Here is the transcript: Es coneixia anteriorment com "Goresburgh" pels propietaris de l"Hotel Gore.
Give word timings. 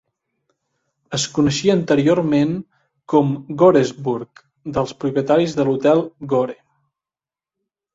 Es 1.17 1.25
coneixia 1.35 1.75
anteriorment 1.81 2.57
com 3.15 3.37
"Goresburgh" 3.63 4.45
pels 4.81 4.99
propietaris 5.05 5.59
de 5.61 5.69
l"Hotel 5.69 6.07
Gore. 6.37 6.63